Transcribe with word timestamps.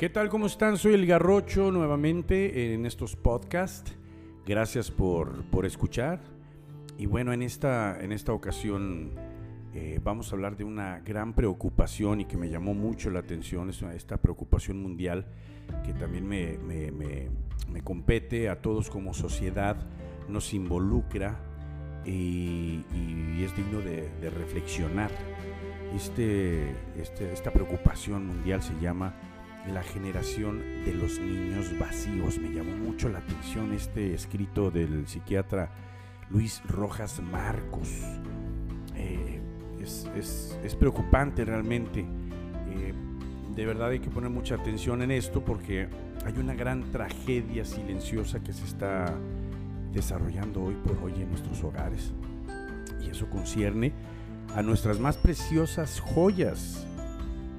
¿Qué 0.00 0.08
tal? 0.08 0.30
¿Cómo 0.30 0.46
están? 0.46 0.78
Soy 0.78 0.94
el 0.94 1.04
Garrocho 1.04 1.70
nuevamente 1.70 2.72
en 2.72 2.86
estos 2.86 3.16
podcasts. 3.16 3.94
Gracias 4.46 4.90
por, 4.90 5.42
por 5.50 5.66
escuchar. 5.66 6.20
Y 6.96 7.04
bueno, 7.04 7.34
en 7.34 7.42
esta, 7.42 8.00
en 8.00 8.10
esta 8.10 8.32
ocasión 8.32 9.10
eh, 9.74 10.00
vamos 10.02 10.32
a 10.32 10.36
hablar 10.36 10.56
de 10.56 10.64
una 10.64 11.00
gran 11.00 11.34
preocupación 11.34 12.22
y 12.22 12.24
que 12.24 12.38
me 12.38 12.48
llamó 12.48 12.72
mucho 12.72 13.10
la 13.10 13.18
atención, 13.18 13.68
es 13.68 13.82
esta 13.82 14.16
preocupación 14.16 14.80
mundial 14.80 15.26
que 15.84 15.92
también 15.92 16.26
me, 16.26 16.56
me, 16.56 16.90
me, 16.90 17.82
compete 17.82 18.48
a 18.48 18.62
todos 18.62 18.88
como 18.88 19.12
sociedad, 19.12 19.76
nos 20.30 20.54
involucra 20.54 21.38
y, 22.06 22.86
y 22.94 23.42
es 23.44 23.54
digno 23.54 23.80
de, 23.80 24.08
de 24.18 24.30
reflexionar. 24.30 25.10
Este, 25.94 26.70
este, 26.96 27.34
esta 27.34 27.52
preocupación 27.52 28.26
mundial 28.26 28.62
se 28.62 28.72
llama 28.80 29.14
la 29.68 29.82
generación 29.82 30.62
de 30.84 30.94
los 30.94 31.18
niños 31.18 31.78
vacíos. 31.78 32.38
Me 32.38 32.50
llamó 32.50 32.76
mucho 32.76 33.08
la 33.08 33.18
atención 33.18 33.72
este 33.72 34.14
escrito 34.14 34.70
del 34.70 35.06
psiquiatra 35.06 35.70
Luis 36.30 36.62
Rojas 36.66 37.20
Marcos. 37.20 37.88
Eh, 38.94 39.40
es, 39.80 40.76
preocupante 40.78 41.44
realmente. 41.44 42.00
Eh, 42.00 42.94
de 43.54 43.66
verdad 43.66 43.90
hay 43.90 44.00
que 44.00 44.10
poner 44.10 44.30
mucha 44.30 44.54
atención 44.54 45.02
en 45.02 45.10
esto 45.10 45.44
porque 45.44 45.88
hay 46.24 46.38
una 46.38 46.54
gran 46.54 46.90
tragedia 46.92 47.64
silenciosa 47.64 48.40
que 48.40 48.52
se 48.52 48.64
está 48.64 49.14
desarrollando 49.92 50.62
hoy 50.62 50.74
por 50.74 50.96
hoy 51.02 51.14
en 51.14 51.28
nuestros 51.30 51.62
hogares. 51.64 52.12
Y 53.02 53.10
eso 53.10 53.28
concierne 53.28 53.92
a 54.54 54.62
nuestras 54.62 54.98
más 54.98 55.16
preciosas 55.16 56.00
joyas, 56.00 56.86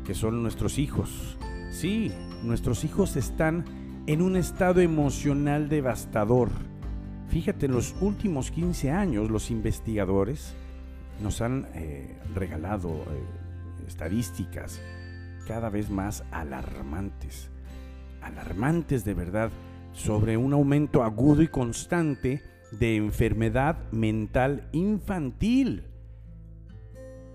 que 0.05 0.13
son 0.13 0.41
nuestros 0.41 0.77
hijos. 0.77 1.37
Sí, 1.71 2.11
nuestros 2.43 2.83
hijos 2.83 3.15
están 3.15 3.63
en 4.05 4.21
un 4.21 4.35
estado 4.35 4.81
emocional 4.81 5.69
devastador. 5.69 6.49
Fíjate, 7.29 7.67
en 7.67 7.71
los 7.71 7.95
últimos 8.01 8.51
15 8.51 8.91
años 8.91 9.31
los 9.31 9.49
investigadores 9.49 10.53
nos 11.23 11.41
han 11.41 11.67
eh, 11.73 12.17
regalado 12.35 12.89
eh, 12.89 13.87
estadísticas 13.87 14.81
cada 15.47 15.69
vez 15.69 15.89
más 15.89 16.25
alarmantes, 16.31 17.49
alarmantes 18.21 19.05
de 19.05 19.13
verdad, 19.13 19.49
sobre 19.93 20.35
un 20.35 20.51
aumento 20.51 21.03
agudo 21.03 21.41
y 21.41 21.47
constante 21.47 22.41
de 22.71 22.97
enfermedad 22.97 23.77
mental 23.91 24.67
infantil 24.73 25.85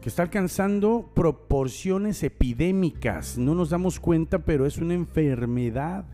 está 0.08 0.22
alcanzando 0.22 1.10
proporciones 1.14 2.22
epidémicas. 2.22 3.38
No 3.38 3.54
nos 3.54 3.70
damos 3.70 3.98
cuenta, 3.98 4.40
pero 4.40 4.66
es 4.66 4.76
una 4.78 4.92
enfermedad 4.94 6.04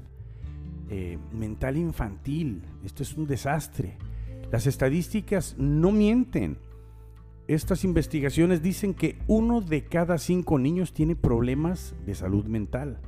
eh, 0.88 1.18
mental 1.32 1.76
infantil. 1.76 2.62
Esto 2.84 3.02
es 3.02 3.16
un 3.16 3.26
desastre. 3.26 3.96
Las 4.50 4.66
estadísticas 4.66 5.56
no 5.58 5.92
mienten. 5.92 6.56
Estas 7.48 7.84
investigaciones 7.84 8.62
dicen 8.62 8.94
que 8.94 9.18
uno 9.26 9.60
de 9.60 9.84
cada 9.84 10.16
cinco 10.16 10.58
niños 10.58 10.94
tiene 10.94 11.14
problemas 11.14 11.94
de 12.06 12.14
salud 12.14 12.46
mental. 12.46 12.98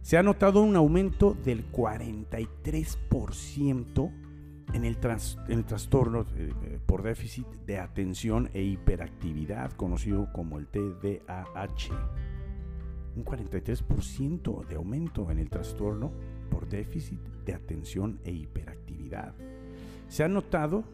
Se 0.00 0.16
ha 0.16 0.22
notado 0.22 0.62
un 0.62 0.76
aumento 0.76 1.36
del 1.44 1.70
43% 1.72 4.10
en 4.72 4.84
el, 4.84 4.98
trastorno 4.98 6.26
eh, 6.36 6.52
eh, 6.62 6.78
por 6.84 7.02
déficit 7.02 7.46
de 7.66 7.78
atención 7.78 8.50
e 8.52 8.62
hiperactividad, 8.62 9.72
conocido 9.72 10.28
como 10.32 10.58
el 10.58 10.66
TDAH. 10.66 11.90
Un 13.16 13.24
43% 13.24 14.66
de 14.66 14.76
aumento 14.76 15.30
en 15.30 15.38
el 15.38 15.48
trastorno 15.48 16.12
por 16.50 16.68
déficit 16.68 17.20
de 17.44 17.54
atención 17.54 18.20
e 18.24 18.32
hiperactividad. 18.32 19.34
Se 20.08 20.24
ha 20.24 20.28
notado 20.28 20.84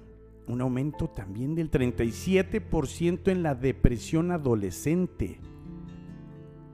un 0.47 0.60
aumento 0.60 1.09
también 1.09 1.54
del 1.54 1.71
37% 1.71 3.31
en 3.31 3.43
la 3.43 3.54
depresión 3.54 4.31
adolescente. 4.31 5.41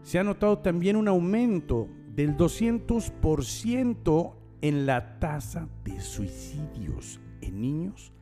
Se 0.02 0.18
ha 0.18 0.24
notado 0.24 0.58
también 0.58 0.96
un 0.96 1.08
aumento 1.08 1.88
del 2.14 2.36
200% 2.36 4.37
en 4.60 4.86
la 4.86 5.18
tasa 5.18 5.68
de 5.84 6.00
suicidios 6.00 7.20
en 7.40 7.60
niños 7.60 8.12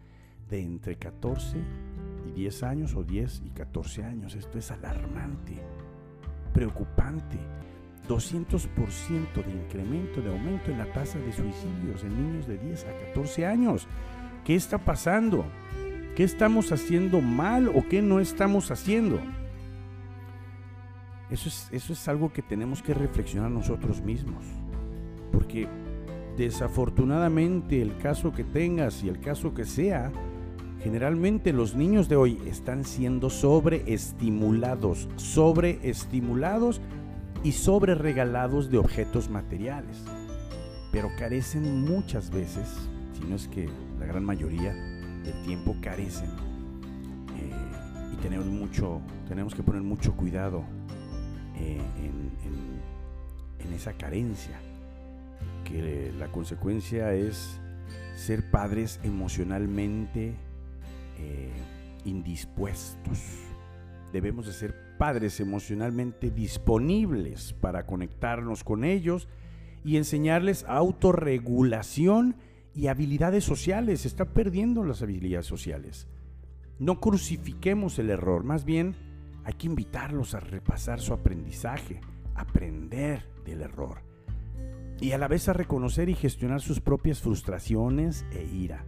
de 0.49 0.63
entre 0.63 0.97
14 0.97 1.57
y 2.29 2.33
10 2.33 2.63
años 2.63 2.95
o 2.95 3.03
10 3.03 3.43
y 3.47 3.51
14 3.51 4.05
años. 4.05 4.35
Esto 4.35 4.59
es 4.59 4.71
alarmante, 4.71 5.55
preocupante. 6.53 7.39
200% 8.09 9.45
de 9.45 9.51
incremento, 9.51 10.21
de 10.21 10.31
aumento 10.31 10.71
en 10.71 10.79
la 10.79 10.93
tasa 10.93 11.19
de 11.19 11.33
suicidios 11.33 12.05
en 12.05 12.17
niños 12.17 12.47
de 12.47 12.57
10 12.57 12.85
a 12.85 12.93
14 13.07 13.47
años. 13.47 13.89
¿Qué 14.45 14.55
está 14.55 14.79
pasando? 14.79 15.45
¿Qué 16.15 16.23
estamos 16.23 16.71
haciendo 16.71 17.21
mal 17.21 17.69
o 17.69 17.87
qué 17.89 18.03
no 18.03 18.21
estamos 18.21 18.71
haciendo? 18.71 19.19
Eso 21.31 21.49
es, 21.49 21.69
eso 21.73 21.93
es 21.93 22.07
algo 22.07 22.33
que 22.33 22.43
tenemos 22.43 22.81
que 22.81 22.95
reflexionar 22.95 23.51
nosotros 23.51 24.01
mismos. 24.01 24.45
Porque 25.33 25.69
desafortunadamente 26.37 27.81
el 27.81 27.97
caso 27.99 28.33
que 28.33 28.45
tengas 28.45 29.03
y 29.03 29.09
el 29.09 29.21
caso 29.21 29.55
que 29.55 29.65
sea, 29.65 30.13
generalmente 30.83 31.53
los 31.53 31.75
niños 31.75 32.09
de 32.09 32.17
hoy 32.17 32.41
están 32.47 32.85
siendo 32.85 33.31
sobreestimulados, 33.31 35.09
sobreestimulados 35.17 36.81
y 37.43 37.53
sobreregalados 37.53 38.71
de 38.71 38.79
objetos 38.79 39.31
materiales. 39.31 40.05
Pero 40.93 41.09
carecen 41.19 41.83
muchas 41.83 42.31
veces, 42.31 42.69
si 43.19 43.25
no 43.25 43.37
es 43.37 43.49
que 43.49 43.69
la 43.99 44.07
gran 44.07 44.25
mayoría 44.25 44.73
del 44.73 45.43
tiempo 45.45 45.77
carecen. 45.81 46.31
Eh, 47.39 48.13
y 48.13 48.17
tenemos, 48.17 48.47
mucho, 48.47 49.01
tenemos 49.29 49.55
que 49.55 49.63
poner 49.63 49.83
mucho 49.83 50.15
cuidado 50.15 50.65
eh, 51.57 51.81
en 53.59 53.73
esa 53.73 53.93
carencia 53.95 54.59
que 55.67 56.13
la 56.19 56.31
consecuencia 56.31 57.13
es 57.13 57.61
ser 58.15 58.51
padres 58.51 59.01
emocionalmente 59.03 60.35
eh, 61.19 61.51
indispuestos. 62.05 63.19
Debemos 64.13 64.47
de 64.47 64.53
ser 64.53 64.97
padres 64.97 65.41
emocionalmente 65.41 66.31
disponibles 66.31 67.53
para 67.53 67.85
conectarnos 67.85 68.65
con 68.65 68.85
ellos 68.85 69.29
y 69.85 69.97
enseñarles 69.97 70.65
autorregulación 70.69 72.37
y 72.75 72.87
habilidades 72.87 73.45
sociales. 73.45 74.03
Se 74.03 74.09
está 74.09 74.25
perdiendo 74.25 74.85
las 74.85 75.03
habilidades 75.03 75.47
sociales. 75.47 76.07
No 76.79 77.01
crucifiquemos 77.01 77.99
el 77.99 78.11
error, 78.11 78.45
más 78.45 78.65
bien 78.65 78.95
hay 79.45 79.55
que 79.55 79.67
invitarlos 79.67 80.35
a 80.35 80.41
repasar 80.41 81.01
su 81.01 81.13
aprendizaje, 81.13 82.01
aprender 82.35 83.23
del 83.45 83.63
error 83.63 84.06
y 85.01 85.13
a 85.13 85.19
la 85.19 85.29
vez 85.29 85.49
a 85.49 85.53
reconocer 85.53 86.09
y 86.09 86.15
gestionar 86.15 86.61
sus 86.61 86.81
propias 86.81 87.21
frustraciones 87.21 88.25
e 88.33 88.45
ira. 88.45 88.87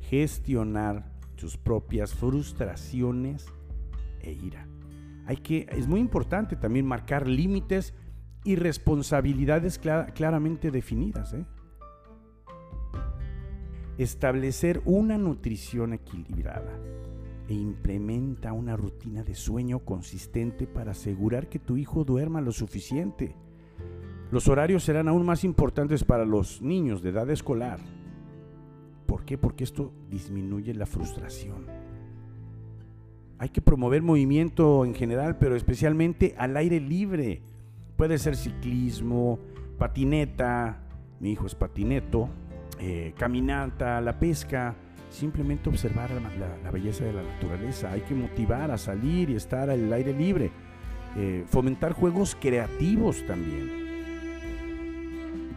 Gestionar 0.00 1.12
sus 1.36 1.56
propias 1.56 2.14
frustraciones 2.14 3.46
e 4.20 4.32
ira. 4.32 4.66
Hay 5.26 5.38
que, 5.38 5.66
es 5.70 5.86
muy 5.86 6.00
importante 6.00 6.56
también 6.56 6.86
marcar 6.86 7.26
límites 7.26 7.94
y 8.44 8.56
responsabilidades 8.56 9.78
claramente 9.78 10.70
definidas. 10.70 11.34
¿eh? 11.34 11.44
Establecer 13.98 14.80
una 14.84 15.18
nutrición 15.18 15.92
equilibrada 15.92 16.72
e 17.48 17.54
implementa 17.54 18.52
una 18.52 18.76
rutina 18.76 19.24
de 19.24 19.34
sueño 19.34 19.80
consistente 19.80 20.66
para 20.66 20.92
asegurar 20.92 21.48
que 21.48 21.58
tu 21.58 21.76
hijo 21.76 22.04
duerma 22.04 22.40
lo 22.40 22.52
suficiente 22.52 23.34
los 24.30 24.46
horarios 24.48 24.84
serán 24.84 25.08
aún 25.08 25.24
más 25.24 25.42
importantes 25.44 26.04
para 26.04 26.26
los 26.26 26.60
niños 26.60 27.02
de 27.02 27.10
edad 27.10 27.30
escolar. 27.30 27.80
¿Por 29.06 29.24
qué? 29.24 29.38
Porque 29.38 29.64
esto 29.64 29.92
disminuye 30.10 30.74
la 30.74 30.84
frustración. 30.84 31.64
Hay 33.38 33.48
que 33.48 33.62
promover 33.62 34.02
movimiento 34.02 34.84
en 34.84 34.94
general, 34.94 35.38
pero 35.38 35.56
especialmente 35.56 36.34
al 36.36 36.56
aire 36.58 36.78
libre. 36.78 37.40
Puede 37.96 38.18
ser 38.18 38.36
ciclismo, 38.36 39.38
patineta, 39.78 40.82
mi 41.20 41.32
hijo 41.32 41.46
es 41.46 41.54
patineto, 41.54 42.28
eh, 42.80 43.14
caminata, 43.16 44.00
la 44.02 44.18
pesca, 44.18 44.74
simplemente 45.08 45.70
observar 45.70 46.10
la, 46.62 46.70
belleza 46.70 47.04
de 47.04 47.14
la 47.14 47.22
naturaleza. 47.22 47.92
Hay 47.92 48.02
que 48.02 48.14
motivar 48.14 48.70
a 48.70 48.76
salir 48.76 49.30
y 49.30 49.36
estar 49.36 49.70
al 49.70 49.90
aire 49.90 50.12
libre. 50.12 50.50
Eh, 51.16 51.44
fomentar 51.48 51.92
juegos 51.94 52.36
creativos 52.38 53.24
también 53.26 53.77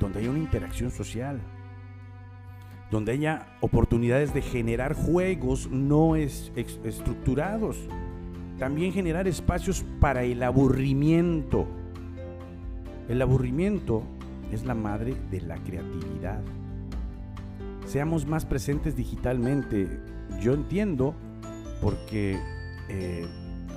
donde 0.02 0.20
haya 0.20 0.30
una 0.30 0.40
interacción 0.40 0.92
social, 0.92 1.40
donde 2.90 3.14
haya 3.14 3.48
oportunidades 3.62 4.34
de 4.34 4.42
generar 4.42 4.94
juegos 4.94 5.70
no 5.72 6.16
estructurados, 6.18 7.78
también 8.60 8.92
generar 8.92 9.28
espacios 9.28 9.86
para 10.00 10.24
el 10.24 10.44
aburrimiento. 10.44 11.68
El 13.08 13.22
aburrimiento 13.22 14.04
es 14.52 14.66
la 14.66 14.76
madre 14.76 15.16
de 15.32 15.42
la 15.42 15.56
creatividad. 15.58 16.42
Seamos 17.86 18.28
más 18.28 18.46
presentes 18.46 18.96
digitalmente. 18.96 19.88
Yo 20.42 20.54
entiendo 20.54 21.16
porque 21.82 22.40
eh, 22.90 23.26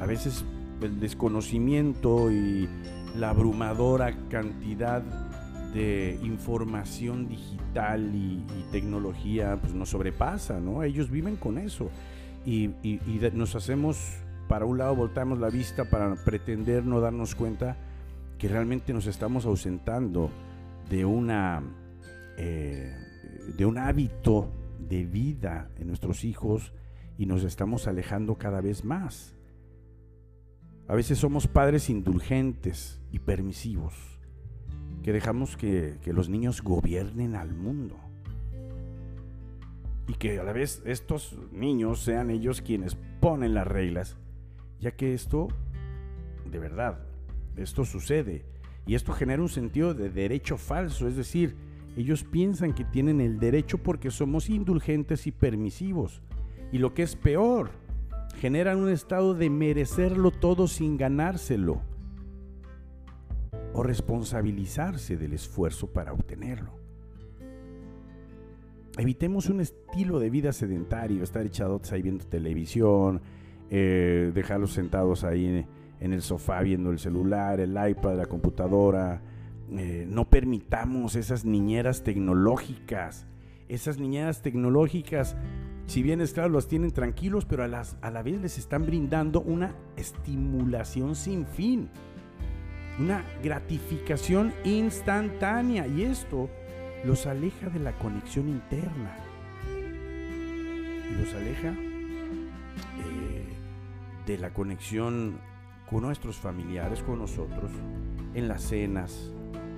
a 0.00 0.06
veces 0.06 0.44
el 0.82 1.00
desconocimiento 1.00 2.30
y 2.30 2.68
la 3.16 3.30
abrumadora 3.30 4.12
cantidad 4.28 5.02
de 5.74 6.18
información 6.22 7.28
digital 7.28 8.14
y, 8.14 8.44
tecnología 8.70 9.58
pues 9.60 9.72
nos 9.72 9.90
sobrepasa, 9.90 10.58
¿no? 10.58 10.82
Ellos 10.82 11.10
viven 11.10 11.36
con 11.36 11.58
eso 11.58 11.90
y, 12.46 12.70
nos 13.34 13.54
hacemos, 13.54 14.16
para 14.48 14.64
un 14.64 14.78
lado 14.78 14.96
voltamos 14.96 15.38
la 15.38 15.50
vista 15.50 15.84
para 15.84 16.14
pretender 16.24 16.84
no 16.84 17.00
darnos 17.00 17.34
cuenta 17.34 17.76
que 18.38 18.48
realmente 18.48 18.92
nos 18.92 19.06
estamos 19.06 19.46
ausentando 19.46 20.30
de 20.90 21.04
una 21.04 21.62
eh, 22.36 22.92
de 23.56 23.66
un 23.66 23.78
hábito 23.78 24.50
de 24.78 25.04
vida 25.04 25.70
en 25.78 25.88
nuestros 25.88 26.24
hijos 26.24 26.72
y 27.18 27.26
nos 27.26 27.44
estamos 27.44 27.86
alejando 27.86 28.36
cada 28.36 28.60
vez 28.60 28.84
más. 28.84 29.34
A 30.88 30.94
veces 30.94 31.18
somos 31.18 31.46
padres 31.46 31.88
indulgentes 31.88 33.00
y 33.12 33.18
permisivos, 33.18 33.94
que 35.04 35.12
dejamos 35.12 35.58
que, 35.58 35.98
los 36.06 36.30
niños 36.30 36.62
gobiernen 36.62 37.36
al 37.36 37.52
mundo. 37.52 37.96
Y 40.08 40.14
que 40.14 40.40
a 40.40 40.44
la 40.44 40.52
vez 40.52 40.82
estos 40.86 41.36
niños 41.52 42.00
sean 42.00 42.30
ellos 42.30 42.62
quienes 42.62 42.96
ponen 43.20 43.52
las 43.52 43.66
reglas, 43.66 44.16
ya 44.80 44.92
que 44.92 45.12
esto, 45.12 45.48
de 46.50 46.58
verdad, 46.58 47.00
esto 47.56 47.84
sucede. 47.84 48.46
Y 48.86 48.94
esto 48.94 49.12
genera 49.12 49.42
un 49.42 49.50
sentido 49.50 49.92
de 49.92 50.08
derecho 50.08 50.56
falso, 50.56 51.06
es 51.06 51.16
decir, 51.16 51.54
ellos 51.98 52.24
piensan 52.24 52.72
que 52.72 52.84
tienen 52.84 53.20
el 53.20 53.38
derecho 53.38 53.76
porque 53.76 54.10
somos 54.10 54.48
indulgentes 54.48 55.26
y 55.26 55.32
permisivos. 55.32 56.22
Y 56.72 56.78
lo 56.78 56.94
que 56.94 57.02
es 57.02 57.14
peor, 57.14 57.72
generan 58.40 58.78
un 58.78 58.88
estado 58.88 59.34
de 59.34 59.50
merecerlo 59.50 60.30
todo 60.30 60.66
sin 60.66 60.96
ganárselo 60.96 61.82
o 63.74 63.82
responsabilizarse 63.82 65.16
del 65.16 65.34
esfuerzo 65.34 65.88
para 65.88 66.12
obtenerlo. 66.12 66.72
Evitemos 68.96 69.50
un 69.50 69.60
estilo 69.60 70.20
de 70.20 70.30
vida 70.30 70.52
sedentario, 70.52 71.22
estar 71.22 71.44
echados 71.44 71.92
ahí 71.92 72.00
viendo 72.00 72.24
televisión, 72.24 73.20
eh, 73.68 74.30
dejarlos 74.32 74.72
sentados 74.72 75.24
ahí 75.24 75.66
en 76.00 76.12
el 76.12 76.22
sofá 76.22 76.62
viendo 76.62 76.90
el 76.90 76.98
celular, 76.98 77.60
el 77.60 77.70
iPad, 77.70 78.16
la 78.16 78.26
computadora. 78.26 79.20
Eh, 79.72 80.06
no 80.08 80.30
permitamos 80.30 81.16
esas 81.16 81.44
niñeras 81.44 82.04
tecnológicas. 82.04 83.26
Esas 83.68 83.98
niñeras 83.98 84.42
tecnológicas 84.42 85.36
si 85.86 86.02
bien 86.02 86.20
es 86.20 86.32
claro, 86.32 86.48
los 86.48 86.66
tienen 86.66 86.92
tranquilos, 86.92 87.44
pero 87.44 87.62
a, 87.62 87.68
las, 87.68 87.96
a 88.00 88.10
la 88.10 88.22
vez 88.22 88.40
les 88.40 88.58
están 88.58 88.86
brindando 88.86 89.40
una 89.42 89.74
estimulación 89.96 91.14
sin 91.14 91.46
fin, 91.46 91.90
una 92.98 93.24
gratificación 93.42 94.52
instantánea. 94.64 95.86
Y 95.86 96.02
esto 96.02 96.48
los 97.04 97.26
aleja 97.26 97.68
de 97.68 97.80
la 97.80 97.92
conexión 97.92 98.48
interna. 98.48 99.16
Y 101.10 101.20
los 101.20 101.34
aleja 101.34 101.74
eh, 103.00 103.44
de 104.26 104.38
la 104.38 104.50
conexión 104.50 105.38
con 105.88 106.02
nuestros 106.02 106.36
familiares, 106.36 107.02
con 107.02 107.18
nosotros, 107.18 107.70
en 108.34 108.48
las 108.48 108.62
cenas, 108.62 109.30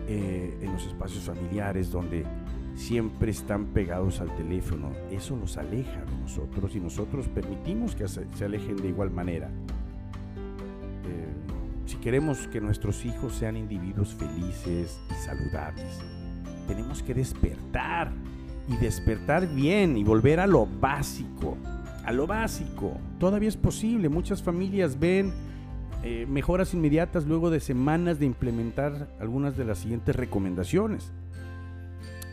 eh, 0.08 0.56
en 0.62 0.72
los 0.72 0.86
espacios 0.86 1.24
familiares 1.24 1.90
donde 1.90 2.24
siempre 2.76 3.30
están 3.30 3.66
pegados 3.66 4.20
al 4.20 4.34
teléfono. 4.36 4.92
Eso 5.10 5.36
los 5.36 5.56
aleja 5.56 6.04
de 6.04 6.16
nosotros 6.18 6.76
y 6.76 6.80
nosotros 6.80 7.26
permitimos 7.28 7.96
que 7.96 8.06
se, 8.06 8.26
alejen 8.44 8.76
de 8.76 8.88
igual 8.88 9.10
manera. 9.10 9.50
Si 11.87 11.97
queremos 11.97 12.49
que 12.49 12.61
nuestros 12.61 13.05
hijos 13.05 13.35
sean 13.35 13.56
individuos 13.56 14.15
felices 14.15 14.99
y 15.11 15.15
saludables, 15.25 16.00
tenemos 16.67 17.03
que 17.03 17.15
despertar 17.15 18.12
y 18.69 18.77
despertar 18.77 19.47
bien 19.55 19.97
y 19.97 20.03
volver 20.03 20.41
a 20.41 20.47
lo 20.47 20.67
básico. 20.67 21.56
A 22.05 22.12
lo 22.12 22.27
básico. 22.27 22.99
Todavía 23.19 23.49
es 23.49 23.56
posible. 23.56 24.09
Muchas 24.09 24.43
familias 24.43 24.99
ven 24.99 25.33
eh, 26.03 26.27
mejoras 26.29 26.75
inmediatas 26.75 27.25
luego 27.25 27.50
de 27.50 27.61
semanas 27.61 28.19
de 28.19 28.27
implementar 28.27 29.09
algunas 29.21 29.56
de 29.56 29.65
las 29.65 29.79
siguientes 29.79 30.15
recomendaciones. 30.15 31.12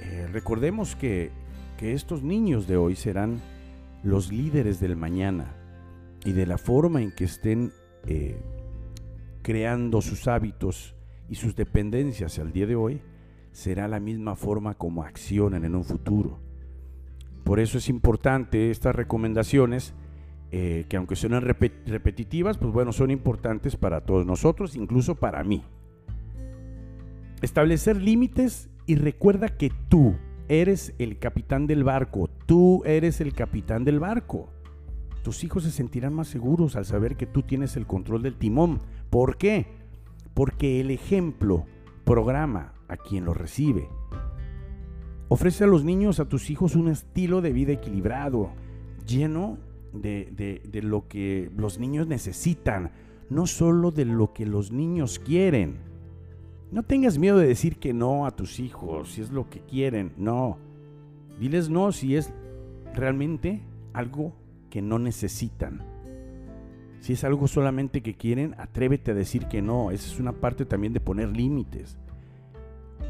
Eh, 0.02 0.28
recordemos 0.32 0.96
que, 0.96 1.32
estos 1.84 2.24
niños 2.24 2.66
de 2.66 2.78
hoy 2.78 2.96
serán 2.96 3.42
los 4.04 4.32
líderes 4.32 4.80
del 4.80 4.96
mañana 4.96 5.54
y 6.24 6.32
de 6.32 6.46
la 6.46 6.58
forma 6.58 7.02
en 7.02 7.12
que 7.12 7.26
estén 7.26 7.74
eh, 8.08 8.42
creando 9.44 10.02
sus 10.02 10.28
hábitos 10.28 10.96
y 11.30 11.36
sus 11.36 11.56
dependencias 11.56 12.40
al 12.40 12.52
día 12.52 12.66
de 12.66 12.76
hoy, 12.76 13.02
será 13.52 13.88
la 13.88 14.00
misma 14.00 14.36
forma 14.36 14.74
como 14.74 15.04
accionan 15.04 15.64
en 15.64 15.76
un 15.76 15.84
futuro. 15.84 16.40
Por 17.44 17.60
eso 17.60 17.78
es 17.78 17.90
importante 17.90 18.72
estas 18.72 18.96
recomendaciones, 18.96 19.94
eh, 20.52 20.86
que 20.88 20.98
aunque 20.98 21.16
suenan 21.16 21.44
repetitivas, 21.44 22.58
pues 22.58 22.72
bueno, 22.74 22.92
son 22.94 23.12
importantes 23.12 23.76
para 23.76 24.02
todos 24.02 24.26
nosotros, 24.26 24.76
incluso 24.76 25.16
para 25.16 25.44
mí. 25.44 25.64
Establecer 27.42 27.98
límites 28.02 28.70
y 28.86 28.96
recuerda 28.96 29.50
que 29.50 29.72
tú 29.90 30.16
eres 30.48 30.94
el 31.00 31.20
capitán 31.20 31.68
del 31.68 31.84
barco, 31.84 32.30
tú 32.46 32.82
eres 32.86 33.20
el 33.20 33.34
capitán 33.34 33.84
del 33.84 34.00
barco. 34.00 34.50
Tus 35.24 35.44
hijos 35.44 35.64
se 35.64 35.72
sentirán 35.72 36.14
más 36.14 36.28
seguros 36.28 36.76
al 36.76 36.86
saber 36.86 37.16
que 37.16 37.26
tú 37.26 37.44
tienes 37.44 37.78
el 37.78 37.88
control 37.88 38.24
del 38.24 38.36
timón. 38.36 38.82
¿Por 39.14 39.38
qué? 39.38 39.68
Porque 40.34 40.82
el 40.82 40.90
ejemplo 40.90 41.68
programa 42.04 42.74
a 42.88 42.98
quien 42.98 43.26
lo 43.26 43.36
recibe. 43.36 43.88
Ofrece 45.28 45.66
a 45.66 45.68
los 45.68 45.84
niños, 45.84 46.20
a 46.20 46.28
tus 46.28 46.50
hijos, 46.50 46.76
un 46.76 46.88
estilo 46.88 47.40
de 47.40 47.54
vida 47.54 47.74
equilibrado, 47.74 48.50
lleno 49.06 49.60
de, 49.94 50.64
de 50.68 50.82
lo 50.82 51.08
que 51.08 51.52
los 51.56 51.78
niños 51.78 52.08
necesitan, 52.08 52.90
no 53.30 53.46
solo 53.46 53.92
de 53.92 54.06
lo 54.06 54.34
que 54.34 54.48
los 54.48 54.72
niños 54.72 55.20
quieren. 55.20 55.78
No 56.72 56.82
tengas 56.82 57.20
miedo 57.20 57.38
de 57.38 57.46
decir 57.46 57.78
que 57.78 57.94
no 57.94 58.26
a 58.26 58.32
tus 58.32 58.60
hijos, 58.60 59.12
si 59.12 59.22
es 59.22 59.30
lo 59.30 59.48
que 59.48 59.60
quieren, 59.60 60.14
no. 60.18 60.58
Diles 61.40 61.70
no 61.70 61.92
si 61.92 62.16
es 62.16 62.34
realmente 62.96 63.62
algo 63.94 64.34
que 64.72 64.82
no 64.82 64.98
necesitan. 64.98 65.93
Si 67.04 67.12
es 67.12 67.26
algo 67.26 67.50
solamente 67.50 68.02
que 68.02 68.14
quieren, 68.14 68.56
atrévete 68.58 69.12
a 69.12 69.14
decir 69.14 69.48
que 69.50 69.62
no. 69.62 69.92
Esa 69.92 70.08
es 70.08 70.22
una 70.22 70.32
parte 70.32 70.64
también 70.64 70.94
de 70.94 71.02
poner 71.02 71.36
límites. 71.36 71.98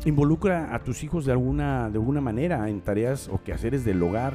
Involucra 0.06 0.74
a 0.74 0.84
tus 0.84 1.04
hijos 1.04 1.26
de 1.26 1.32
alguna, 1.32 1.92
de 1.92 2.00
alguna 2.00 2.20
manera 2.20 2.68
en 2.70 2.82
tareas 2.82 3.30
o 3.30 3.44
quehaceres 3.44 3.86
del 3.86 4.02
hogar. 4.02 4.34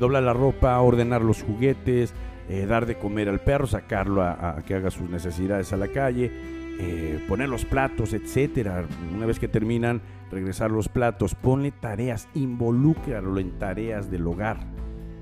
Dobla 0.00 0.22
la 0.22 0.32
ropa, 0.32 0.80
ordenar 0.80 1.20
los 1.20 1.42
juguetes, 1.42 2.14
eh, 2.48 2.64
dar 2.64 2.86
de 2.86 2.96
comer 2.96 3.28
al 3.28 3.40
perro, 3.40 3.66
sacarlo 3.66 4.22
a 4.22 4.62
que 4.66 4.74
haga 4.74 4.90
sus 4.90 5.10
necesidades 5.10 5.74
a 5.74 5.76
la 5.76 5.88
calle, 5.88 6.30
eh, 6.78 7.22
poner 7.28 7.50
los 7.50 7.66
platos, 7.66 8.14
etcétera. 8.14 8.86
Una 9.14 9.26
vez 9.26 9.38
que 9.38 9.46
terminan, 9.46 10.00
regresar 10.30 10.70
los 10.70 10.88
platos, 10.88 11.34
ponle 11.34 11.70
tareas, 11.70 12.30
involúcralo 12.32 13.38
en 13.40 13.58
tareas 13.58 14.10
del 14.10 14.26
hogar. 14.26 14.56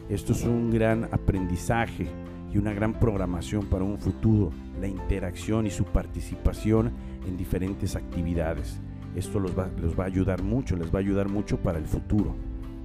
Esto 0.08 0.32
es 0.32 0.44
un 0.44 0.70
gran 0.70 1.08
aprendizaje 1.10 2.06
y 2.54 2.58
una 2.58 2.72
gran 2.72 2.94
programación 2.94 3.66
para 3.66 3.84
un 3.84 3.98
futuro, 3.98 4.52
la 4.80 4.86
interacción 4.86 5.66
y 5.66 5.70
su 5.70 5.84
participación 5.84 6.92
en 7.26 7.36
diferentes 7.36 7.96
actividades. 7.96 8.78
Esto 9.16 9.40
los 9.40 9.58
va, 9.58 9.68
los 9.80 9.98
va 9.98 10.04
a 10.04 10.06
ayudar 10.06 10.42
mucho, 10.42 10.76
les 10.76 10.94
va 10.94 10.98
a 10.98 11.02
ayudar 11.02 11.28
mucho 11.28 11.58
para 11.58 11.78
el 11.78 11.86
futuro, 11.86 12.36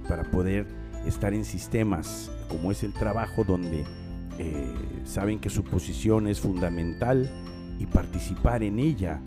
para 0.08 0.24
poder 0.24 0.66
estar 1.06 1.32
en 1.32 1.44
sistemas 1.44 2.30
como 2.48 2.72
es 2.72 2.82
el 2.82 2.92
trabajo 2.92 3.44
donde 3.44 3.84
eh, 4.38 4.74
saben 5.04 5.38
que 5.38 5.50
su 5.50 5.62
posición 5.62 6.26
es 6.26 6.40
fundamental 6.40 7.30
y 7.78 7.86
participar 7.86 8.62
en 8.62 8.78
ella 8.78 9.20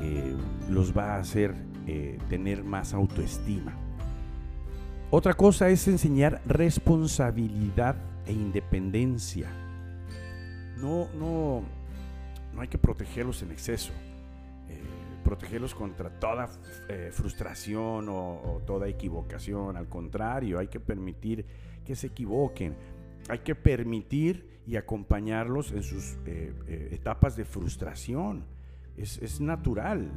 eh, 0.00 0.34
los 0.70 0.96
va 0.96 1.16
a 1.16 1.18
hacer 1.18 1.54
eh, 1.86 2.18
tener 2.28 2.64
más 2.64 2.94
autoestima. 2.94 3.76
Otra 5.10 5.34
cosa 5.34 5.68
es 5.68 5.86
enseñar 5.86 6.40
responsabilidad 6.46 7.96
e 8.26 8.32
independencia. 8.32 9.48
No, 10.82 11.08
no, 11.14 11.62
no 12.54 12.60
hay 12.60 12.68
que 12.68 12.78
protegerlos 12.78 13.42
en 13.42 13.52
exceso. 13.52 13.92
Eh, 14.68 14.80
protegerlos 15.24 15.74
contra 15.74 16.10
toda 16.10 16.48
frustración 17.12 18.08
o, 18.08 18.60
toda 18.66 18.88
equivocación. 18.88 19.76
Al 19.76 19.88
contrario, 19.88 20.58
hay 20.58 20.68
que 20.68 20.80
permitir 20.80 21.46
que 21.86 21.96
se 21.96 22.08
equivoquen. 22.08 22.74
Hay 23.28 23.38
que 23.38 23.54
permitir 23.54 24.52
y 24.66 24.76
acompañarlos 24.76 25.72
en 25.72 25.82
sus 25.82 26.16
eh, 26.26 26.52
eh, 26.66 26.88
etapas 26.92 27.36
de 27.36 27.44
frustración. 27.44 28.44
Es, 28.96 29.40
natural. 29.40 30.10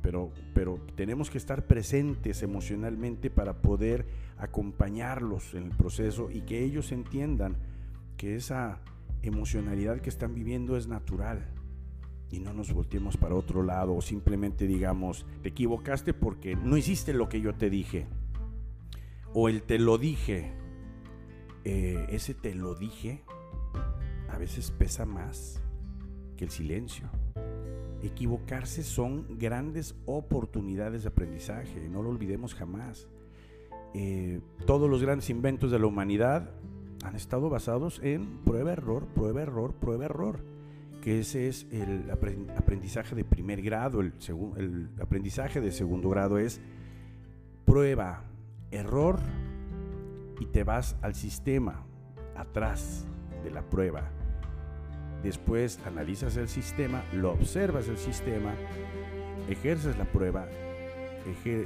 pero, 0.00 0.30
pero 0.54 0.78
tenemos 0.94 1.30
que 1.30 1.38
estar 1.38 1.66
presentes 1.66 2.42
emocionalmente 2.42 3.28
para 3.28 3.54
poder 3.54 4.06
acompañarlos 4.38 5.54
en 5.54 5.64
el 5.64 5.70
proceso 5.70 6.30
y 6.30 6.42
que 6.42 6.62
ellos 6.62 6.92
entiendan 6.92 7.56
que 8.16 8.36
esa 8.36 8.78
emocionalidad 9.28 10.00
que 10.00 10.10
están 10.10 10.34
viviendo 10.34 10.76
es 10.76 10.86
natural 10.86 11.50
y 12.30 12.40
no 12.40 12.52
nos 12.52 12.72
volteemos 12.72 13.16
para 13.16 13.34
otro 13.34 13.62
lado 13.62 13.94
o 13.94 14.02
simplemente 14.02 14.66
digamos, 14.66 15.24
te 15.42 15.50
equivocaste 15.50 16.14
porque 16.14 16.56
no 16.56 16.76
hiciste 16.76 17.12
lo 17.12 17.28
que 17.28 17.40
yo 17.40 17.54
te 17.54 17.70
dije. 17.70 18.06
O 19.32 19.48
el 19.48 19.62
te 19.62 19.78
lo 19.78 19.98
dije. 19.98 20.52
Eh, 21.64 22.06
ese 22.10 22.34
te 22.34 22.54
lo 22.54 22.74
dije 22.74 23.24
a 24.28 24.36
veces 24.38 24.70
pesa 24.70 25.06
más 25.06 25.62
que 26.36 26.44
el 26.44 26.50
silencio. 26.50 27.08
Equivocarse 28.02 28.82
son 28.82 29.38
grandes 29.38 29.94
oportunidades 30.04 31.04
de 31.04 31.08
aprendizaje, 31.08 31.88
no 31.88 32.02
lo 32.02 32.10
olvidemos 32.10 32.54
jamás. 32.54 33.08
Eh, 33.94 34.40
todos 34.66 34.90
los 34.90 35.00
grandes 35.00 35.30
inventos 35.30 35.70
de 35.70 35.78
la 35.78 35.86
humanidad 35.86 36.50
han 37.04 37.14
estado 37.14 37.48
basados 37.50 38.00
en 38.02 38.38
prueba, 38.38 38.72
error, 38.72 39.06
prueba, 39.14 39.42
error, 39.42 39.74
prueba, 39.74 40.06
error 40.06 40.54
que 41.04 41.20
ese 41.20 41.48
es 41.48 41.66
el 41.70 42.10
aprendizaje 42.10 43.14
de 43.14 43.24
primer 43.24 43.60
grado, 43.60 44.00
el, 44.00 44.14
el 44.56 44.88
aprendizaje 45.02 45.60
de 45.60 45.70
segundo 45.70 46.08
grado 46.08 46.38
es 46.38 46.62
prueba, 47.66 48.24
error 48.70 49.18
y 50.40 50.46
te 50.46 50.64
vas 50.64 50.96
al 51.02 51.14
sistema, 51.14 51.84
atrás 52.34 53.04
de 53.44 53.50
la 53.50 53.60
prueba. 53.62 54.08
Después 55.22 55.78
analizas 55.86 56.38
el 56.38 56.48
sistema, 56.48 57.04
lo 57.12 57.32
observas 57.32 57.86
el 57.88 57.98
sistema, 57.98 58.54
ejerces 59.50 59.98
la 59.98 60.06
prueba 60.06 60.46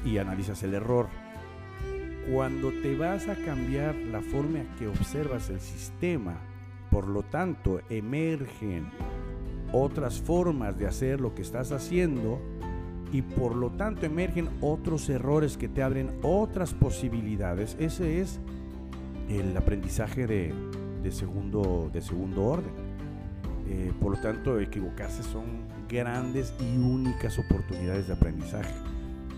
y 0.05 0.19
analizas 0.19 0.65
el 0.65 0.75
error. 0.75 1.07
Cuando 2.33 2.73
te 2.83 2.97
vas 2.97 3.27
a 3.29 3.37
cambiar 3.37 3.95
la 3.95 4.21
forma 4.21 4.61
en 4.61 4.69
que 4.79 4.87
observas 4.87 5.49
el 5.49 5.61
sistema, 5.61 6.37
por 6.91 7.09
lo 7.09 7.23
tanto, 7.23 7.81
emergen 7.89 8.89
otras 9.73 10.21
formas 10.21 10.79
de 10.79 10.87
hacer 10.87 11.21
lo 11.21 11.35
que 11.35 11.43
estás 11.43 11.73
haciendo 11.73 12.41
y 13.13 13.23
por 13.23 13.57
lo 13.57 13.71
tanto 13.71 14.05
emergen 14.05 14.49
otros 14.61 15.09
errores 15.09 15.57
que 15.57 15.69
te 15.69 15.83
abren 15.83 16.11
otras 16.23 16.75
posibilidades. 16.75 17.77
Ese 17.79 18.21
es 18.21 18.41
el 19.29 19.57
aprendizaje 19.57 20.27
de, 20.27 20.53
segundo, 21.11 21.91
de 21.93 22.03
segundo 22.03 22.45
orden. 22.45 22.73
Eh, 23.69 23.93
por 24.01 24.13
lo 24.13 24.21
tanto, 24.21 24.59
equivocarse 24.61 25.23
son 25.23 25.45
grandes 25.89 26.55
y 26.61 26.77
únicas 26.77 27.39
oportunidades 27.39 28.07
de 28.07 28.13
aprendizaje. 28.15 28.75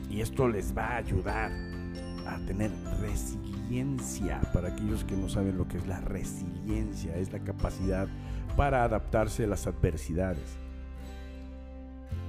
Y 0.09 0.21
esto 0.21 0.49
les 0.49 0.77
va 0.77 0.87
a 0.87 0.97
ayudar 0.97 1.70
a 2.27 2.39
tener 2.47 2.71
resiliencia. 3.00 4.41
Para 4.53 4.69
aquellos 4.69 5.05
que 5.05 5.17
no 5.17 5.29
saben 5.29 5.57
lo 5.57 5.69
que 5.69 5.79
es 5.79 5.87
la 5.87 6.00
resiliencia, 6.00 7.17
es 7.17 7.33
la 7.33 7.41
capacidad 7.41 8.09
para 8.57 8.85
adaptarse 8.85 9.45
a 9.45 9.47
las 9.47 9.67
adversidades. 9.67 10.57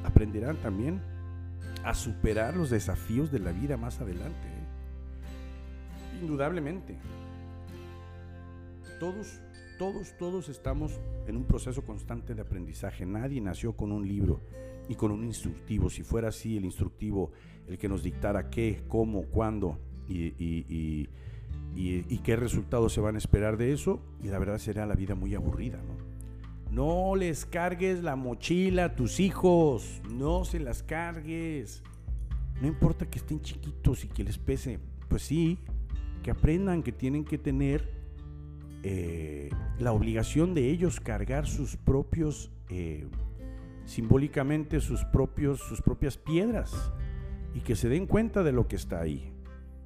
Aprenderán 0.03 0.57
también 0.57 1.01
a 1.83 1.93
superar 1.93 2.55
los 2.55 2.69
desafíos 2.69 3.31
de 3.31 3.39
la 3.39 3.51
vida 3.51 3.77
más 3.77 3.99
adelante. 3.99 4.47
¿eh? 4.47 6.19
Indudablemente. 6.21 6.97
Todos, 8.99 9.39
todos, 9.79 10.15
todos 10.17 10.49
estamos 10.49 10.99
en 11.27 11.37
un 11.37 11.45
proceso 11.45 11.83
constante 11.83 12.35
de 12.35 12.41
aprendizaje. 12.41 13.05
Nadie 13.05 13.41
nació 13.41 13.73
con 13.73 13.91
un 13.91 14.07
libro 14.07 14.41
y 14.91 14.95
con 14.95 15.11
un 15.11 15.23
instructivo. 15.23 15.89
Si 15.89 16.03
fuera 16.03 16.27
así 16.27 16.57
el 16.57 16.65
instructivo 16.65 17.31
el 17.67 17.77
que 17.77 17.87
nos 17.87 18.03
dictara 18.03 18.49
qué, 18.49 18.83
cómo, 18.89 19.23
cuándo 19.23 19.79
y, 20.07 21.07
qué 22.23 22.35
resultados 22.35 22.93
se 22.93 22.99
van 22.99 23.15
a 23.15 23.17
esperar 23.17 23.55
de 23.55 23.71
eso, 23.71 24.01
y 24.21 24.27
la 24.27 24.37
verdad 24.37 24.57
sería 24.57 24.85
la 24.85 24.95
vida 24.95 25.15
muy 25.15 25.33
aburrida, 25.33 25.77
¿no? 25.77 26.11
No 26.71 27.15
les 27.15 27.45
cargues 27.45 28.03
la 28.03 28.15
mochila 28.15 28.85
a 28.85 28.95
tus 28.95 29.19
hijos, 29.19 30.01
no 30.09 30.45
se 30.45 30.59
las 30.59 30.83
cargues. 30.83 31.83
No 32.61 32.67
importa 32.67 33.09
que 33.09 33.19
estén 33.19 33.41
chiquitos 33.41 34.05
y 34.05 34.07
que 34.07 34.23
les 34.23 34.37
pese, 34.37 34.79
pues 35.09 35.23
sí, 35.23 35.57
que 36.23 36.31
aprendan 36.31 36.83
que 36.83 36.93
tienen 36.93 37.25
que 37.25 37.37
tener 37.37 37.89
eh, 38.83 39.49
la 39.79 39.91
obligación 39.91 40.53
de 40.53 40.69
ellos 40.69 40.99
cargar 40.99 41.47
sus 41.47 41.75
propios, 41.75 42.51
eh, 42.69 43.05
simbólicamente 43.91 44.79
sus, 44.79 45.03
propios, 45.03 45.59
sus 45.59 45.81
propias 45.81 46.17
piedras 46.17 46.93
y 47.53 47.59
que 47.59 47.75
se 47.75 47.89
den 47.89 48.07
cuenta 48.07 48.41
de 48.41 48.53
lo 48.53 48.65
que 48.69 48.77
está 48.77 49.01
ahí. 49.01 49.33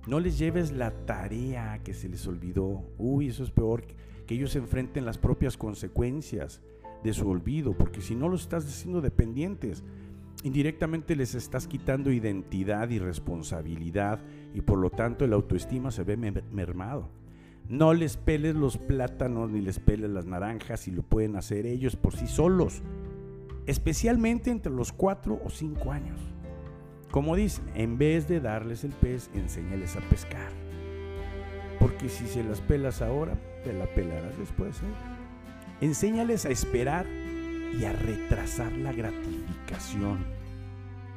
No 0.05 0.19
les 0.19 0.37
lleves 0.37 0.71
la 0.71 0.91
tarea 0.91 1.79
que 1.83 1.95
se 1.95 2.07
les 2.07 2.27
olvidó. 2.27 2.83
Uy, 2.99 3.29
eso 3.29 3.43
es 3.43 3.49
peor, 3.49 3.83
que 4.27 4.35
ellos 4.35 4.55
enfrenten 4.55 5.05
las 5.05 5.17
propias 5.17 5.57
consecuencias 5.57 6.61
de 7.03 7.13
su 7.13 7.27
olvido, 7.27 7.75
porque 7.75 8.01
si 8.01 8.13
no 8.13 8.29
los 8.29 8.43
estás 8.43 8.65
haciendo 8.65 9.01
dependientes, 9.01 9.83
indirectamente 10.43 11.15
les 11.15 11.33
estás 11.33 11.67
quitando 11.67 12.11
identidad 12.11 12.91
y 12.91 12.99
responsabilidad 12.99 14.19
y 14.53 14.61
por 14.61 14.77
lo 14.77 14.91
tanto 14.91 15.25
el 15.25 15.33
autoestima 15.33 15.89
se 15.89 16.03
ve 16.03 16.15
mermado. 16.15 17.09
No 17.69 17.95
les 17.95 18.17
peles 18.17 18.53
los 18.53 18.77
plátanos 18.77 19.49
ni 19.49 19.61
les 19.61 19.79
peles 19.79 20.11
las 20.11 20.27
naranjas 20.27 20.87
y 20.87 20.91
lo 20.91 21.01
pueden 21.01 21.35
hacer 21.35 21.65
ellos 21.65 21.95
por 21.95 22.15
sí 22.15 22.27
solos, 22.27 22.83
especialmente 23.65 24.51
entre 24.51 24.71
los 24.71 24.91
4 24.91 25.41
o 25.43 25.49
5 25.49 25.91
años. 25.91 26.19
Como 27.11 27.35
dicen, 27.35 27.65
en 27.75 27.97
vez 27.97 28.27
de 28.27 28.39
darles 28.39 28.83
el 28.83 28.91
pez, 28.91 29.29
enséñales 29.33 29.95
a 29.95 30.01
pescar. 30.01 30.51
Porque 31.79 32.09
si 32.09 32.27
se 32.27 32.43
las 32.43 32.61
pelas 32.61 33.01
ahora, 33.01 33.37
te 33.63 33.73
la 33.73 33.85
pelarás 33.85 34.37
después. 34.37 34.77
¿eh? 34.77 35.81
Enséñales 35.81 36.45
a 36.45 36.49
esperar 36.49 37.05
y 37.79 37.85
a 37.85 37.93
retrasar 37.93 38.71
la 38.73 38.91
gratificación. 38.91 40.25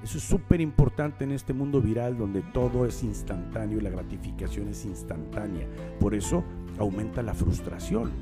Eso 0.02 0.18
es 0.18 0.24
súper 0.24 0.60
importante 0.60 1.24
en 1.24 1.32
este 1.32 1.52
mundo 1.52 1.80
viral 1.80 2.16
donde 2.16 2.42
todo 2.42 2.86
es 2.86 3.02
instantáneo 3.02 3.78
y 3.78 3.82
la 3.82 3.90
gratificación 3.90 4.68
es 4.68 4.84
instantánea. 4.84 5.66
Por 5.98 6.14
eso 6.14 6.44
aumenta 6.78 7.22
la 7.22 7.34
frustración. 7.34 8.12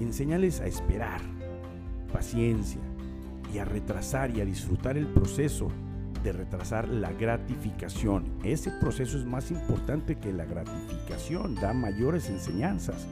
Enséñales 0.00 0.60
a 0.60 0.66
esperar, 0.66 1.20
paciencia 2.10 2.80
y 3.52 3.58
a 3.58 3.64
retrasar 3.64 4.30
y 4.36 4.40
a 4.40 4.44
disfrutar 4.44 4.96
el 4.96 5.06
proceso 5.06 5.70
de 6.22 6.32
retrasar 6.32 6.88
la 6.88 7.12
gratificación. 7.12 8.24
Ese 8.42 8.70
proceso 8.80 9.18
es 9.18 9.24
más 9.24 9.50
importante 9.50 10.16
que 10.16 10.32
la 10.32 10.44
gratificación, 10.44 11.54
da 11.54 11.72
mayores 11.72 12.28
enseñanzas. 12.28 13.06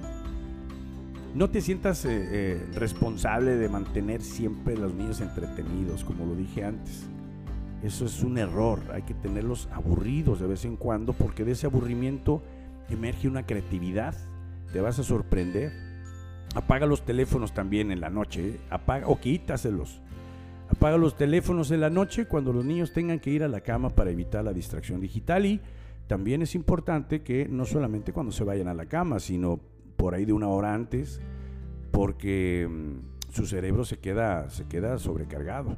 No 1.34 1.50
te 1.50 1.60
sientas 1.60 2.04
eh, 2.04 2.28
eh, 2.30 2.66
responsable 2.74 3.56
de 3.56 3.68
mantener 3.68 4.22
siempre 4.22 4.74
a 4.74 4.78
los 4.78 4.94
niños 4.94 5.20
entretenidos, 5.20 6.02
como 6.02 6.24
lo 6.24 6.34
dije 6.34 6.64
antes. 6.64 7.04
Eso 7.82 8.06
es 8.06 8.22
un 8.22 8.38
error. 8.38 8.80
Hay 8.92 9.02
que 9.02 9.14
tenerlos 9.14 9.68
aburridos 9.72 10.40
de 10.40 10.46
vez 10.46 10.64
en 10.64 10.76
cuando 10.76 11.12
porque 11.12 11.44
de 11.44 11.52
ese 11.52 11.66
aburrimiento 11.66 12.42
emerge 12.88 13.28
una 13.28 13.44
creatividad. 13.44 14.14
Te 14.72 14.80
vas 14.80 14.98
a 14.98 15.04
sorprender. 15.04 15.72
Apaga 16.54 16.86
los 16.86 17.04
teléfonos 17.04 17.52
también 17.52 17.92
en 17.92 18.00
la 18.00 18.08
noche. 18.08 18.48
¿eh? 18.48 18.60
Apaga 18.70 19.06
o 19.06 19.20
quítaselos. 19.20 20.00
Apaga 20.68 20.96
los 20.98 21.16
teléfonos 21.16 21.70
en 21.70 21.80
la 21.80 21.90
noche 21.90 22.26
cuando 22.26 22.52
los 22.52 22.64
niños 22.64 22.92
tengan 22.92 23.20
que 23.20 23.30
ir 23.30 23.44
a 23.44 23.48
la 23.48 23.60
cama 23.60 23.90
para 23.90 24.10
evitar 24.10 24.44
la 24.44 24.52
distracción 24.52 25.00
digital. 25.00 25.46
Y 25.46 25.60
también 26.06 26.42
es 26.42 26.54
importante 26.54 27.22
que 27.22 27.48
no 27.48 27.64
solamente 27.64 28.12
cuando 28.12 28.32
se 28.32 28.44
vayan 28.44 28.68
a 28.68 28.74
la 28.74 28.86
cama, 28.86 29.20
sino 29.20 29.60
por 29.96 30.14
ahí 30.14 30.24
de 30.24 30.32
una 30.32 30.48
hora 30.48 30.74
antes, 30.74 31.20
porque 31.90 32.68
mm, 32.68 33.32
su 33.32 33.46
cerebro 33.46 33.84
se 33.84 33.98
queda, 33.98 34.50
se 34.50 34.66
queda 34.66 34.98
sobrecargado, 34.98 35.76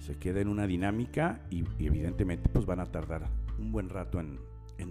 se 0.00 0.16
queda 0.16 0.40
en 0.40 0.48
una 0.48 0.66
dinámica 0.66 1.40
y, 1.50 1.64
evidentemente 1.78 2.48
pues 2.48 2.66
van 2.66 2.80
a 2.80 2.86
tardar 2.86 3.26
un 3.58 3.72
buen 3.72 3.88
rato 3.88 4.20
en, 4.20 4.38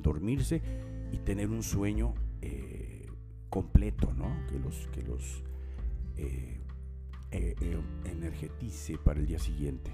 dormirse 0.01 0.61
y 1.11 1.17
tener 1.19 1.49
un 1.49 1.63
sueño 1.63 2.13
eh, 2.41 3.07
completo, 3.49 4.13
¿no? 4.13 4.27
Que 4.47 4.59
los, 4.59 4.87
que 4.87 5.01
los 5.01 5.43
eh, 6.17 6.59
eh, 7.31 7.55
energetice 8.05 8.97
para 8.97 9.19
el 9.19 9.27
día 9.27 9.39
siguiente. 9.39 9.91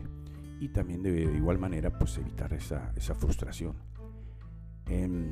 Y 0.60 0.70
también 0.70 1.02
de, 1.02 1.24
igual 1.24 1.58
manera 1.58 1.98
pues 1.98 2.18
evitar 2.18 2.54
esa, 2.54 2.94
esa 2.96 3.16
frustración. 3.16 3.76
Em, 4.88 5.32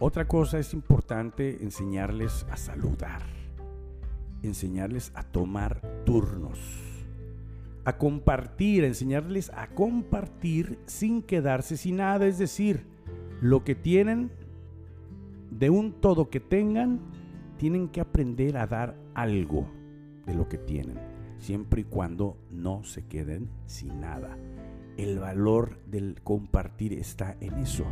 otra 0.00 0.28
cosa 0.28 0.58
es 0.58 0.74
importante 0.74 1.62
enseñarles 1.62 2.46
a 2.50 2.56
saludar, 2.56 3.22
enseñarles 4.42 5.12
a 5.14 5.22
tomar 5.22 5.80
turnos, 6.04 6.58
a 7.84 7.96
compartir, 7.96 8.84
enseñarles 8.84 9.50
a 9.54 9.68
compartir 9.68 10.78
sin 10.86 11.22
quedarse 11.22 11.76
sin 11.76 11.96
nada, 11.96 12.26
es 12.26 12.38
decir, 12.38 12.84
lo 13.40 13.64
que 13.64 13.74
tienen, 13.74 14.30
de 15.50 15.70
un 15.70 15.92
todo 15.92 16.28
que 16.28 16.40
tengan, 16.40 17.00
tienen 17.56 17.88
que 17.88 18.00
aprender 18.00 18.58
a 18.58 18.66
dar 18.66 18.94
algo 19.14 19.77
de 20.28 20.34
lo 20.34 20.48
que 20.48 20.58
tienen, 20.58 20.98
siempre 21.38 21.80
y 21.80 21.84
cuando 21.84 22.36
no 22.50 22.84
se 22.84 23.06
queden 23.06 23.48
sin 23.66 24.00
nada. 24.00 24.36
el 24.96 25.20
valor 25.20 25.78
del 25.86 26.20
compartir 26.24 26.92
está 26.92 27.36
en 27.40 27.54
eso, 27.58 27.84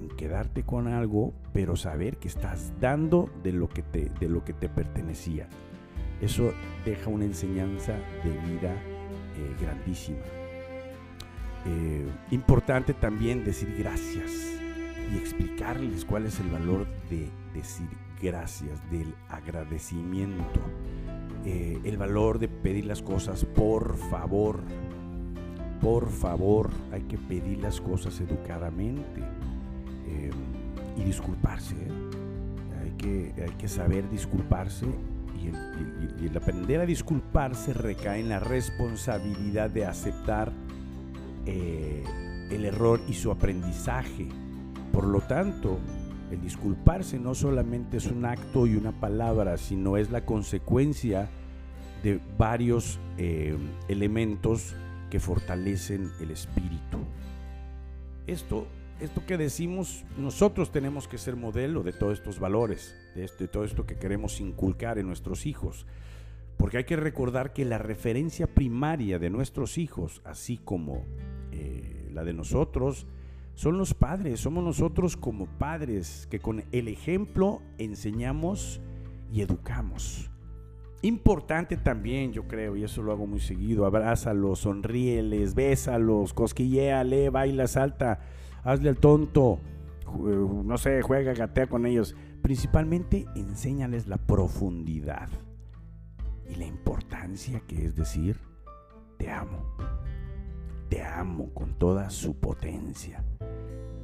en 0.00 0.08
quedarte 0.16 0.62
con 0.62 0.88
algo, 0.88 1.34
pero 1.52 1.76
saber 1.76 2.16
que 2.16 2.28
estás 2.28 2.72
dando 2.80 3.30
de 3.42 3.52
lo 3.52 3.68
que 3.68 3.82
te, 3.82 4.10
de 4.20 4.28
lo 4.30 4.42
que 4.42 4.54
te 4.54 4.70
pertenecía. 4.70 5.48
Eso 6.22 6.54
deja 6.86 7.10
una 7.10 7.26
enseñanza 7.26 7.92
de 8.24 8.30
vida 8.48 8.72
eh, 8.72 9.56
grandísima. 9.60 10.24
Eh, 11.66 12.06
importante 12.30 12.94
también 12.94 13.44
decir 13.44 13.74
gracias 13.78 14.30
y 15.12 15.18
explicarles 15.18 16.06
cuál 16.06 16.24
es 16.24 16.40
el 16.40 16.48
valor 16.48 16.86
de 17.10 17.28
decir 17.52 17.88
gracias, 18.22 18.80
del 18.90 19.14
agradecimiento, 19.28 20.60
eh, 21.44 21.78
el 21.84 21.96
valor 21.96 22.38
de 22.38 22.48
pedir 22.48 22.86
las 22.86 23.02
cosas 23.02 23.44
por 23.44 23.96
favor 23.96 24.60
por 25.84 26.08
favor, 26.08 26.70
hay 26.92 27.02
que 27.02 27.18
pedir 27.18 27.58
las 27.58 27.78
cosas 27.78 28.18
educadamente 28.18 29.20
eh, 30.06 30.30
y 30.96 31.04
disculparse. 31.04 31.74
¿eh? 31.74 31.90
Hay, 32.82 32.90
que, 32.92 33.34
hay 33.42 33.54
que 33.58 33.68
saber 33.68 34.08
disculparse 34.08 34.86
y 35.36 36.24
el, 36.24 36.34
aprender 36.34 36.80
a 36.80 36.86
disculparse 36.86 37.74
recae 37.74 38.20
en 38.20 38.30
la 38.30 38.40
responsabilidad 38.40 39.68
de 39.68 39.84
aceptar 39.84 40.52
el 41.44 42.64
error 42.64 43.02
y 43.06 43.12
su 43.12 43.30
aprendizaje. 43.30 44.28
Por 44.90 45.04
lo 45.04 45.20
tanto, 45.20 45.78
el 46.30 46.40
disculparse 46.40 47.18
no 47.18 47.34
solamente 47.34 47.98
es 47.98 48.06
un 48.06 48.24
acto 48.24 48.66
y 48.66 48.76
una 48.76 48.92
palabra, 48.92 49.56
sino 49.56 49.96
es 49.96 50.10
la 50.10 50.24
consecuencia 50.24 51.28
de 52.02 52.20
varios 52.38 52.98
elementos 53.88 54.74
que 55.10 55.20
fortalecen 55.20 56.10
el 56.20 56.32
espíritu. 56.32 56.98
Esto, 58.26 58.66
esto 59.00 59.24
que 59.26 59.36
decimos, 59.36 60.04
nosotros 60.18 60.72
tenemos 60.72 61.08
que 61.08 61.18
ser 61.18 61.36
modelo 61.36 61.82
de 61.82 61.92
todos 61.92 62.18
estos 62.18 62.38
valores, 62.38 62.96
de, 63.14 63.28
todo 63.48 63.64
esto 63.64 63.86
que 63.86 63.96
queremos 63.96 64.40
inculcar 64.40 64.98
en 64.98 65.06
nuestros 65.06 65.46
hijos. 65.46 65.86
Porque 66.56 66.78
hay 66.78 66.84
que 66.84 66.96
recordar 66.96 67.52
que 67.52 67.64
la 67.64 67.78
referencia 67.78 68.46
primaria 68.46 69.18
de 69.18 69.30
nuestros 69.30 69.78
hijos, 69.78 70.20
así 70.24 70.58
como 70.58 71.04
eh, 71.52 72.10
la 72.12 72.24
de 72.24 72.32
nosotros, 72.32 73.06
son 73.54 73.78
los 73.78 73.94
padres, 73.94 74.40
somos 74.40 74.64
nosotros 74.64 75.16
como 75.16 75.46
padres 75.46 76.26
que 76.30 76.40
con 76.40 76.64
el 76.72 76.88
ejemplo 76.88 77.62
enseñamos 77.78 78.80
y 79.32 79.42
educamos. 79.42 80.30
Importante 81.02 81.76
también, 81.76 82.32
yo 82.32 82.48
creo, 82.48 82.76
y 82.76 82.84
eso 82.84 83.02
lo 83.02 83.12
hago 83.12 83.26
muy 83.26 83.40
seguido, 83.40 83.84
abrázalos, 83.84 84.60
sonríeles, 84.60 85.54
bésalos, 85.54 86.32
cosquilleale, 86.32 87.28
baila, 87.28 87.66
salta, 87.66 88.20
hazle 88.62 88.88
al 88.88 88.96
tonto, 88.96 89.60
no 90.18 90.78
sé, 90.78 91.02
juega, 91.02 91.34
gatea 91.34 91.66
con 91.66 91.84
ellos. 91.84 92.16
Principalmente 92.42 93.26
enséñales 93.34 94.06
la 94.06 94.16
profundidad 94.16 95.28
y 96.48 96.56
la 96.56 96.66
importancia 96.66 97.60
que 97.66 97.84
es 97.84 97.96
decir, 97.96 98.38
te 99.18 99.30
amo, 99.30 99.76
te 100.88 101.02
amo 101.02 101.52
con 101.52 101.74
toda 101.78 102.10
su 102.10 102.38
potencia. 102.40 103.22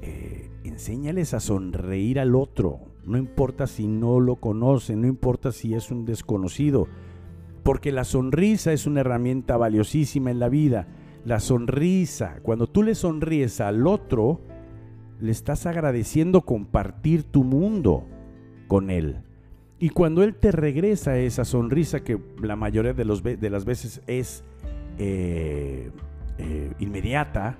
Eh, 0.02 0.50
enséñales 0.64 1.34
a 1.34 1.40
sonreír 1.40 2.20
al 2.20 2.34
otro, 2.34 2.80
no 3.04 3.18
importa 3.18 3.66
si 3.66 3.86
no 3.86 4.20
lo 4.20 4.36
conocen, 4.36 5.02
no 5.02 5.08
importa 5.08 5.52
si 5.52 5.74
es 5.74 5.90
un 5.90 6.04
desconocido, 6.04 6.86
porque 7.62 7.92
la 7.92 8.04
sonrisa 8.04 8.72
es 8.72 8.86
una 8.86 9.00
herramienta 9.00 9.56
valiosísima 9.56 10.30
en 10.30 10.38
la 10.38 10.48
vida. 10.48 10.88
La 11.24 11.40
sonrisa, 11.40 12.38
cuando 12.42 12.66
tú 12.66 12.82
le 12.82 12.94
sonríes 12.94 13.60
al 13.60 13.86
otro, 13.86 14.40
le 15.20 15.30
estás 15.30 15.66
agradeciendo 15.66 16.42
compartir 16.42 17.24
tu 17.24 17.44
mundo 17.44 18.06
con 18.68 18.90
él. 18.90 19.22
Y 19.78 19.90
cuando 19.90 20.22
él 20.22 20.34
te 20.34 20.52
regresa 20.52 21.18
esa 21.18 21.44
sonrisa 21.44 22.00
que 22.00 22.18
la 22.42 22.56
mayoría 22.56 22.92
de, 22.92 23.04
los, 23.04 23.22
las 23.24 23.64
veces 23.64 24.02
es 24.06 24.44
eh, 24.98 25.90
eh, 26.38 26.72
inmediata, 26.78 27.58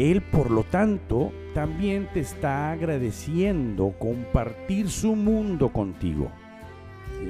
él, 0.00 0.22
por 0.22 0.50
lo 0.50 0.64
tanto, 0.64 1.30
también 1.52 2.08
te 2.14 2.20
está 2.20 2.72
agradeciendo 2.72 3.94
compartir 3.98 4.88
su 4.88 5.14
mundo 5.14 5.72
contigo. 5.72 6.30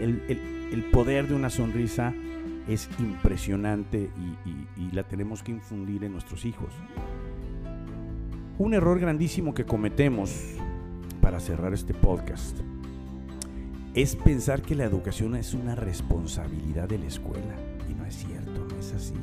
El, 0.01 0.85
poder 0.93 1.27
de 1.27 1.35
una 1.35 1.51
sonrisa 1.51 2.15
es 2.69 2.89
impresionante 3.01 4.11
y, 4.47 4.81
y 4.81 4.91
la 4.93 5.03
tenemos 5.03 5.43
que 5.43 5.51
infundir 5.51 6.05
en 6.05 6.13
nuestros 6.13 6.45
hijos. 6.45 6.73
Un 8.59 8.75
error 8.75 9.01
grandísimo 9.01 9.53
que 9.53 9.65
cometemos 9.65 10.55
para 11.21 11.41
cerrar 11.41 11.75
este 11.75 11.93
podcast 11.93 12.57
es 13.95 14.15
pensar 14.15 14.63
que 14.63 14.77
la 14.77 14.85
educación 14.85 15.35
es 15.35 15.55
una 15.55 15.75
responsabilidad 15.75 16.89
de 16.89 16.99
la 16.99 17.07
escuela. 17.07 17.57
Y 17.89 17.95
no 17.95 18.07
es 18.07 18.15
cierto, 18.15 18.65
no 18.69 18.79
es 18.79 18.93
así. 18.93 19.15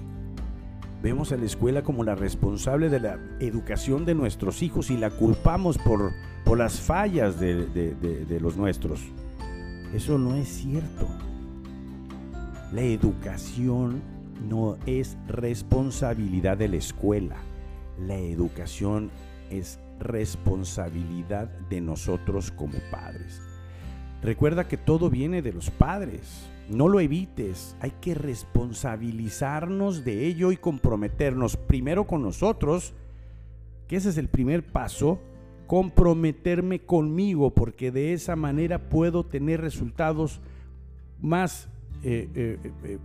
Vemos 1.02 1.32
a 1.32 1.38
la 1.38 1.46
escuela 1.46 1.84
como 1.84 2.04
la 2.04 2.16
responsable 2.16 2.90
de 2.90 3.00
la 3.00 3.20
educación 3.40 4.06
de 4.06 4.16
nuestros 4.16 4.62
hijos 4.64 4.90
y 4.90 4.98
la 4.98 5.12
culpamos 5.12 5.78
por, 5.78 6.12
por 6.44 6.58
las 6.58 6.80
fallas 6.80 7.40
de, 7.40 7.66
de 7.66 8.40
los 8.40 8.58
nuestros. 8.58 9.02
Eso 9.94 10.18
no 10.18 10.36
es 10.36 10.48
cierto. 10.48 11.08
La 12.74 12.82
educación 12.82 14.02
no 14.50 14.78
es 14.86 15.18
responsabilidad 15.28 16.58
de 16.58 16.68
la 16.68 16.78
escuela. 16.78 17.38
La 18.00 18.16
educación 18.16 19.10
es 19.50 19.80
responsabilidad 20.00 21.48
de 21.70 21.82
nosotros 21.82 22.52
como 22.52 22.78
padres. 22.92 23.42
Recuerda 24.22 24.68
que 24.68 24.78
todo 24.78 25.10
viene 25.10 25.42
de 25.42 25.54
los 25.54 25.70
padres. 25.70 26.50
No 26.70 26.90
lo 26.90 27.00
evites, 27.00 27.78
hay 27.80 27.92
que 28.02 28.14
responsabilizarnos 28.14 30.04
de 30.04 30.26
ello 30.26 30.52
y 30.52 30.58
comprometernos 30.58 31.56
primero 31.56 32.08
con 32.08 32.22
nosotros, 32.22 32.94
que 33.88 33.96
ese 33.96 34.10
es 34.10 34.18
el 34.18 34.28
primer 34.28 34.66
paso, 34.66 35.22
comprometerme 35.66 36.80
conmigo, 36.80 37.54
porque 37.54 37.92
de 37.92 38.12
esa 38.12 38.36
manera 38.36 38.90
puedo 38.90 39.26
tener 39.26 39.62
resultados 39.62 40.42
más 41.22 41.70
eh, 42.04 42.30
eh, 42.36 42.72
eh, 42.84 43.00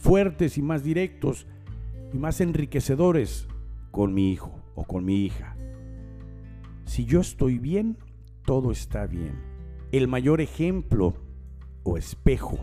fuertes 0.00 0.56
y 0.56 0.62
más 0.62 0.84
directos 0.84 1.46
y 2.12 2.18
más 2.18 2.40
enriquecedores 2.40 3.48
con 3.90 4.14
mi 4.14 4.30
hijo 4.30 4.60
o 4.76 4.84
con 4.84 5.04
mi 5.04 5.24
hija. 5.24 5.56
Si 6.84 7.04
yo 7.04 7.20
estoy 7.20 7.58
bien, 7.58 7.98
todo 8.44 8.70
está 8.70 9.06
bien. 9.06 9.34
El 9.90 10.06
mayor 10.06 10.40
ejemplo 10.40 11.14
o 11.82 11.96
espejo 11.96 12.58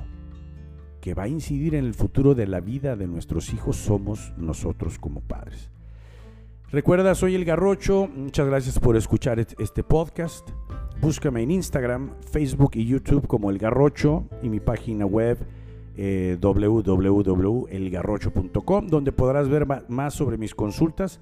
que 1.03 1.13
va 1.13 1.23
a 1.23 1.27
incidir 1.27 1.75
en 1.75 1.83
el 1.83 1.95
futuro 1.95 2.33
de 2.33 2.47
la 2.47 2.61
vida 2.61 2.95
de 2.95 3.07
nuestros 3.07 3.53
hijos 3.53 3.75
somos 3.75 4.31
nosotros 4.37 4.97
como 4.97 5.19
padres. 5.19 5.69
Recuerda, 6.71 7.13
soy 7.13 7.35
el 7.35 7.43
Garrocho. 7.43 8.07
Muchas 8.07 8.47
gracias 8.47 8.79
por 8.79 8.95
escuchar 8.95 9.37
este 9.37 9.83
podcast. 9.83 10.49
Búscame 11.01 11.43
en 11.43 11.51
Instagram, 11.51 12.11
Facebook 12.31 12.71
y 12.75 12.85
YouTube 12.85 13.27
como 13.27 13.51
El 13.51 13.57
Garrocho 13.57 14.29
y 14.41 14.47
mi 14.47 14.61
página 14.61 15.05
web 15.05 15.37
eh, 15.97 16.37
www.elgarrocho.com 16.39 18.87
donde 18.87 19.11
podrás 19.11 19.49
ver 19.49 19.67
más 19.89 20.13
sobre 20.13 20.37
mis 20.37 20.55
consultas 20.55 21.19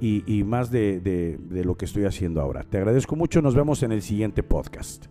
y, 0.00 0.44
más 0.44 0.70
de 0.70 1.40
lo 1.50 1.76
que 1.76 1.86
estoy 1.86 2.04
haciendo 2.04 2.40
ahora. 2.40 2.62
Te 2.62 2.78
agradezco 2.78 3.16
mucho. 3.16 3.42
Nos 3.42 3.56
vemos 3.56 3.82
en 3.82 3.90
el 3.90 4.02
siguiente 4.02 4.44
podcast. 4.44 5.06